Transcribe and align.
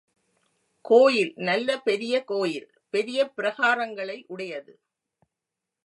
கோயில் 0.85 1.33
நல்ல 1.37 1.77
பெரிய 1.79 2.23
கோயில், 2.23 2.67
பெரிய 2.89 3.31
பிரகாரங்களையுடையது. 3.37 4.73